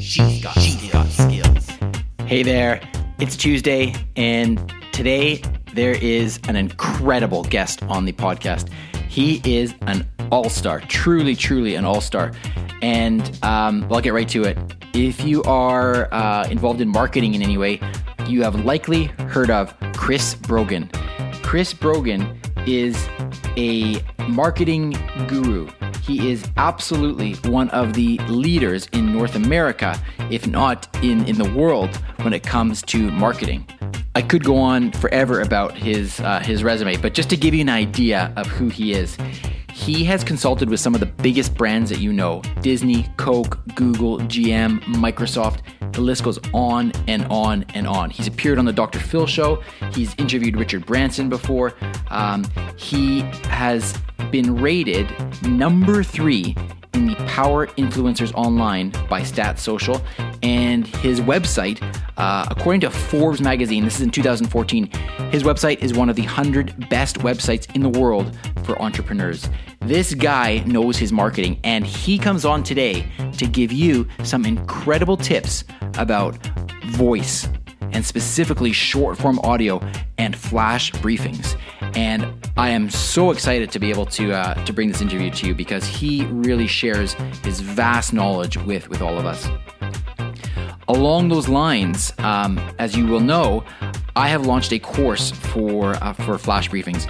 [0.00, 0.56] She's got,
[0.92, 1.68] got skills.
[2.24, 2.80] Hey there,
[3.18, 5.42] it's Tuesday, and today
[5.74, 8.70] there is an incredible guest on the podcast.
[9.08, 12.32] He is an all star, truly, truly an all star.
[12.80, 14.56] And um, well, I'll get right to it.
[14.94, 17.78] If you are uh, involved in marketing in any way,
[18.26, 20.88] you have likely heard of Chris Brogan.
[21.42, 23.06] Chris Brogan is
[23.58, 24.96] a marketing
[25.28, 25.68] guru.
[26.10, 29.96] He is absolutely one of the leaders in North America,
[30.28, 33.64] if not in, in the world, when it comes to marketing.
[34.16, 37.60] I could go on forever about his uh, his resume, but just to give you
[37.60, 39.16] an idea of who he is,
[39.72, 44.18] he has consulted with some of the biggest brands that you know Disney, Coke, Google,
[44.18, 45.60] GM, Microsoft.
[45.92, 48.10] The list goes on and on and on.
[48.10, 48.98] He's appeared on the Dr.
[48.98, 49.62] Phil show.
[49.92, 51.74] He's interviewed Richard Branson before.
[52.08, 52.44] Um,
[52.76, 53.96] he has
[54.30, 55.08] been rated
[55.42, 56.56] number three
[56.94, 60.00] in the Power Influencers Online by Stats Social.
[60.42, 61.82] And his website,
[62.16, 64.90] uh, according to Forbes magazine, this is in 2014,
[65.30, 69.48] his website is one of the 100 best websites in the world for entrepreneurs.
[69.80, 75.16] This guy knows his marketing, and he comes on today to give you some incredible
[75.16, 75.64] tips
[75.98, 76.36] about
[76.86, 77.48] voice
[77.92, 79.80] and specifically short form audio
[80.18, 81.56] and flash briefings.
[81.94, 85.46] And I am so excited to be able to uh, to bring this interview to
[85.46, 89.48] you because he really shares his vast knowledge with with all of us.
[90.88, 93.64] Along those lines, um, as you will know,
[94.16, 97.06] I have launched a course for uh, for flash briefings.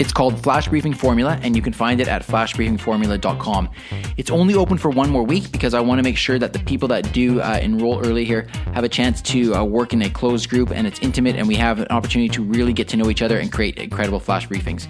[0.00, 3.68] It's called Flash Briefing Formula, and you can find it at flashbriefingformula.com.
[4.16, 6.58] It's only open for one more week because I want to make sure that the
[6.60, 10.08] people that do uh, enroll early here have a chance to uh, work in a
[10.08, 13.10] closed group and it's intimate, and we have an opportunity to really get to know
[13.10, 14.88] each other and create incredible flash briefings.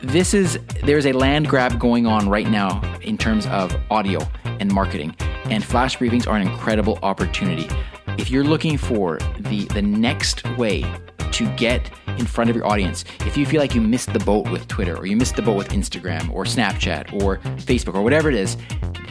[0.00, 4.72] This is there's a land grab going on right now in terms of audio and
[4.72, 5.14] marketing,
[5.50, 7.68] and flash briefings are an incredible opportunity.
[8.16, 10.90] If you're looking for the the next way
[11.32, 13.04] to get in front of your audience.
[13.20, 15.56] If you feel like you missed the boat with Twitter or you missed the boat
[15.56, 18.56] with Instagram or Snapchat or Facebook or whatever it is,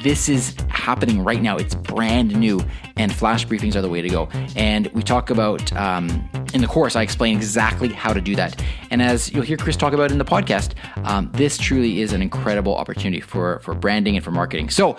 [0.03, 1.57] this is happening right now.
[1.57, 2.63] It's brand new,
[2.97, 4.29] and flash briefings are the way to go.
[4.55, 8.63] And we talk about um, in the course, I explain exactly how to do that.
[8.91, 10.73] And as you'll hear Chris talk about in the podcast,
[11.03, 14.69] um, this truly is an incredible opportunity for for branding and for marketing.
[14.69, 14.97] So